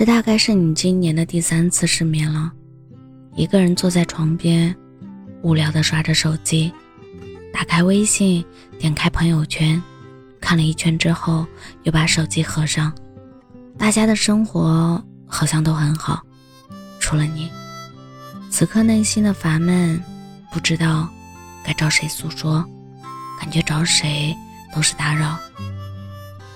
[0.00, 2.50] 这大概是你今年的第三次失眠了。
[3.36, 4.74] 一个人坐在床边，
[5.42, 6.72] 无聊的刷着手机，
[7.52, 8.42] 打开微信，
[8.78, 9.78] 点开朋友圈，
[10.40, 11.46] 看了一圈之后，
[11.82, 12.90] 又把手机合上。
[13.76, 16.22] 大家的生活好像都很好，
[16.98, 17.50] 除了你。
[18.48, 20.02] 此刻内心的烦闷，
[20.50, 21.10] 不知道
[21.62, 22.64] 该找谁诉说，
[23.38, 24.34] 感觉找谁
[24.74, 25.36] 都是打扰。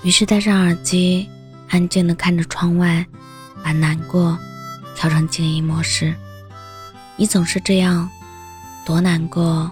[0.02, 1.28] 于是戴上耳机，
[1.68, 3.06] 安静的看着窗外。
[3.64, 4.38] 把难过
[4.94, 6.14] 调成静音模式。
[7.16, 8.06] 你总是这样，
[8.84, 9.70] 多难过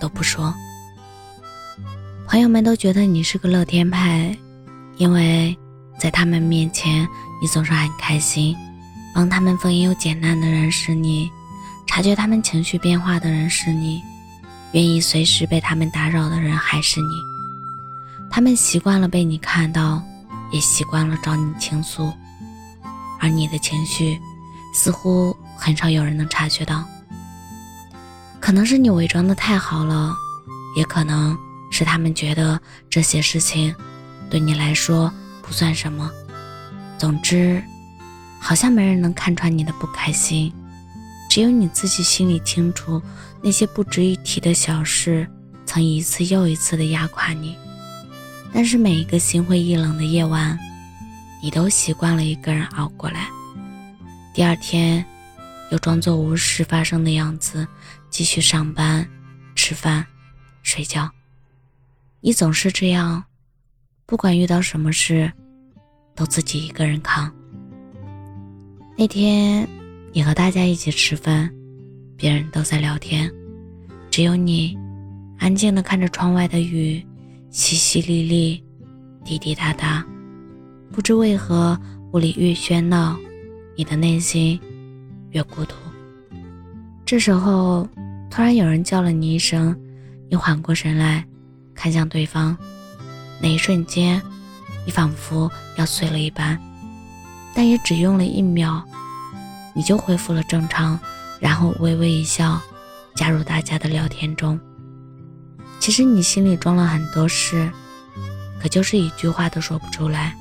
[0.00, 0.52] 都不说。
[2.26, 4.36] 朋友们都觉得你是个乐天派，
[4.96, 5.56] 因为
[5.96, 7.06] 在他们面前
[7.40, 8.56] 你总是很开心，
[9.14, 11.30] 帮他们分忧解难的人是你，
[11.86, 14.02] 察觉他们情绪变化的人是你，
[14.72, 17.06] 愿意随时被他们打扰的人还是你。
[18.28, 20.02] 他们习惯了被你看到，
[20.50, 22.12] 也习惯了找你倾诉。
[23.18, 24.18] 而你的情绪，
[24.74, 26.84] 似乎很少有人能察觉到。
[28.40, 30.14] 可能是你伪装的太好了，
[30.76, 31.36] 也可能
[31.70, 33.74] 是他们觉得这些事情
[34.30, 36.10] 对你来说不算什么。
[36.96, 37.62] 总之，
[38.40, 40.52] 好像没人能看穿你的不开心，
[41.28, 43.02] 只有你自己心里清楚，
[43.42, 45.28] 那些不值一提的小事，
[45.66, 47.56] 曾一次又一次的压垮你。
[48.52, 50.58] 但是每一个心灰意冷的夜晚。
[51.40, 53.28] 你都习惯了一个人熬过来，
[54.34, 55.04] 第二天
[55.70, 57.66] 又装作无事发生的样子，
[58.10, 59.08] 继续上班、
[59.54, 60.04] 吃饭、
[60.62, 61.10] 睡觉。
[62.20, 63.22] 你总是这样，
[64.04, 65.32] 不管遇到什么事，
[66.16, 67.32] 都自己一个人扛。
[68.96, 69.68] 那天
[70.12, 71.48] 你和大家一起吃饭，
[72.16, 73.32] 别人都在聊天，
[74.10, 74.76] 只有你
[75.38, 77.00] 安静的看着窗外的雨，
[77.52, 78.60] 淅淅沥沥，
[79.24, 80.04] 滴滴答答。
[80.98, 81.78] 不知为何，
[82.10, 83.16] 屋里越喧闹，
[83.76, 84.60] 你的内心
[85.30, 85.76] 越孤独。
[87.06, 87.88] 这时候，
[88.28, 89.80] 突然有人叫了你一声，
[90.28, 91.24] 你缓过神来，
[91.72, 92.58] 看向对方。
[93.40, 94.20] 那一瞬间，
[94.84, 96.58] 你仿佛要碎了一般，
[97.54, 98.82] 但也只用了一秒，
[99.76, 100.98] 你就恢复了正常，
[101.38, 102.60] 然后微微一笑，
[103.14, 104.58] 加入大家的聊天中。
[105.78, 107.70] 其实你心里装了很多事，
[108.60, 110.36] 可就是一句话都说不出来。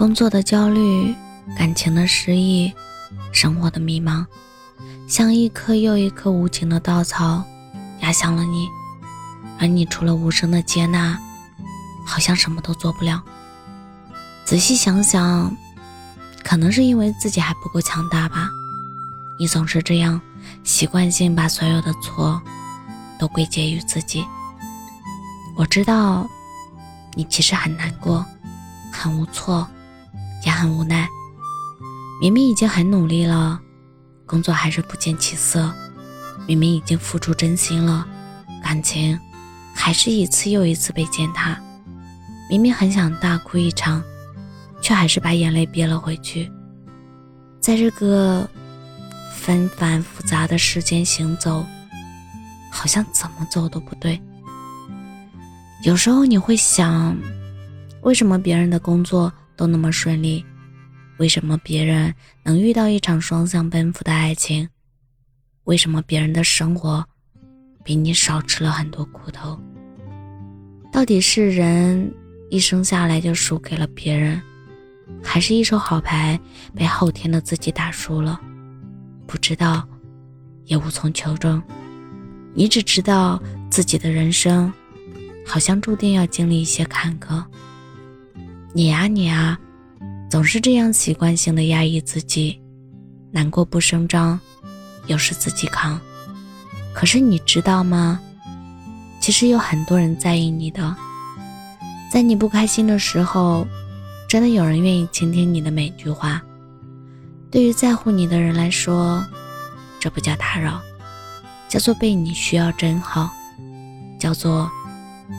[0.00, 1.14] 工作的焦虑，
[1.58, 2.72] 感情的失意，
[3.32, 4.24] 生活的迷茫，
[5.06, 7.44] 像一颗又一颗无情的稻草，
[8.00, 8.66] 压向了你，
[9.58, 11.18] 而你除了无声的接纳，
[12.06, 13.22] 好像什么都做不了。
[14.42, 15.54] 仔细想想，
[16.42, 18.48] 可能是因为自己还不够强大吧。
[19.38, 20.18] 你总是这样，
[20.64, 22.40] 习惯性把所有的错
[23.18, 24.24] 都归结于自己。
[25.56, 26.26] 我知道，
[27.14, 28.24] 你其实很难过，
[28.90, 29.68] 很无措。
[30.44, 31.08] 也很无奈，
[32.20, 33.60] 明明已经很努力了，
[34.26, 35.70] 工作还是不见起色；
[36.46, 38.06] 明明已经付出真心了，
[38.62, 39.18] 感情
[39.74, 41.56] 还是一次又一次被践踏；
[42.48, 44.02] 明明很想大哭一场，
[44.80, 46.50] 却还是把眼泪憋了回去。
[47.60, 48.48] 在这个
[49.36, 51.64] 纷繁复杂的世间行走，
[52.70, 54.20] 好像怎么走都不对。
[55.84, 57.16] 有时候你会想，
[58.02, 59.32] 为什么别人的工作？
[59.60, 60.42] 都那么顺利，
[61.18, 64.66] 为什么别人能遇到一场双向奔赴的爱情？
[65.64, 67.06] 为什么别人的生活
[67.84, 69.60] 比你少吃了很多苦头？
[70.90, 72.10] 到底是人
[72.48, 74.40] 一生下来就输给了别人，
[75.22, 76.40] 还是一手好牌
[76.74, 78.40] 被后天的自己打输了？
[79.26, 79.86] 不知道，
[80.64, 81.62] 也无从求证。
[82.54, 83.38] 你只知道
[83.70, 84.72] 自己的人生
[85.44, 87.44] 好像注定要经历一些坎坷。
[88.72, 89.58] 你呀你啊，
[90.30, 92.60] 总是这样习惯性的压抑自己，
[93.32, 94.38] 难过不声张，
[95.08, 96.00] 又是自己扛。
[96.94, 98.20] 可是你知道吗？
[99.20, 100.94] 其实有很多人在意你的，
[102.12, 103.66] 在你不开心的时候，
[104.28, 106.40] 真的有人愿意倾听你的每句话。
[107.50, 109.26] 对于在乎你的人来说，
[109.98, 110.80] 这不叫打扰，
[111.68, 113.30] 叫做被你需要真好，
[114.16, 114.70] 叫做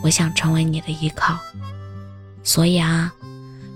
[0.03, 1.39] 我想成为你的依靠。
[2.43, 3.09] 所以啊。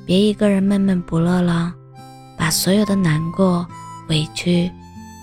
[0.06, 1.74] 别一个人闷闷不乐了，
[2.38, 3.68] 把所有的难过、
[4.08, 4.72] 委屈、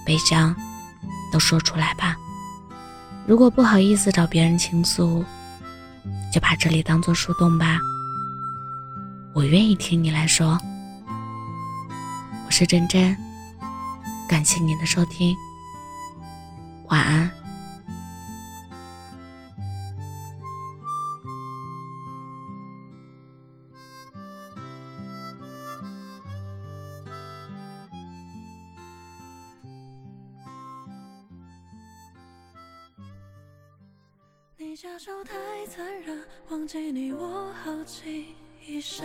[0.05, 0.55] 悲伤
[1.33, 2.17] 都说出来吧。
[3.25, 5.25] 如果不好意思找别人倾诉，
[6.33, 7.79] 就把这里当做树洞吧。
[9.33, 10.59] 我愿意听你来说。
[12.45, 13.17] 我是真真，
[14.29, 15.35] 感谢你的收听，
[16.89, 17.42] 晚安。
[34.65, 35.33] 你下手太
[35.67, 36.17] 残忍，
[36.49, 38.27] 忘记你我耗尽
[38.65, 39.05] 一生。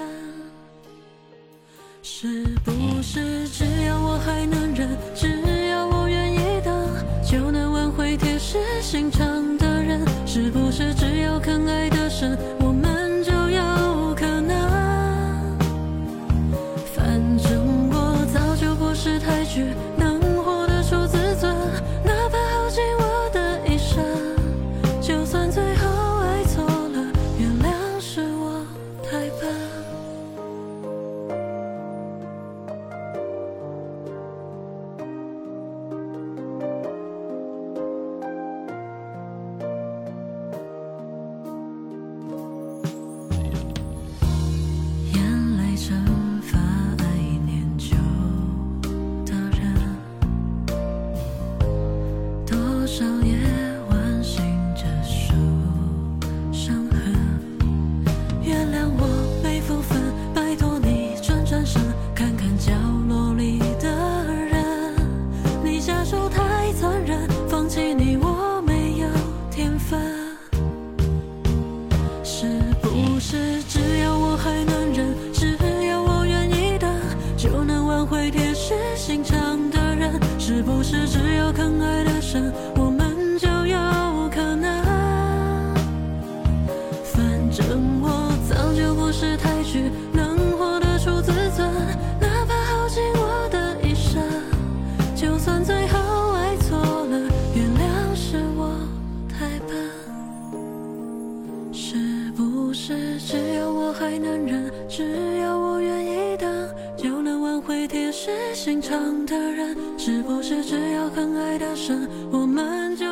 [2.03, 2.71] 是不
[3.01, 5.27] 是只要我还能忍，只
[5.69, 6.93] 要我愿意等，
[7.27, 10.05] 就能挽回铁石心肠的人？
[10.27, 12.37] 是不是只要肯爱得深，
[73.67, 74.16] 只有
[103.19, 109.75] 只要我还能忍，只要我愿意等，就能挽回铁石心肠的人？
[109.97, 113.06] 是不是只要肯爱的深，我们就？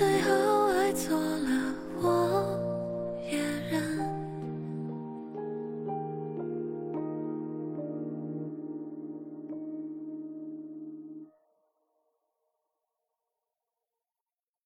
[0.00, 2.69] 最后爱错了我。